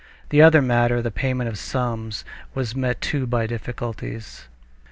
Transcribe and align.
The 0.29 0.41
other 0.41 0.63
matter, 0.63 0.99
the 0.99 1.11
payment 1.11 1.47
of 1.47 1.53
the 1.57 1.61
sums 1.61 2.23
due, 2.23 2.29
was 2.55 2.75
met 2.75 3.01
too 3.01 3.27
by 3.27 3.45
difficulties. 3.45 4.45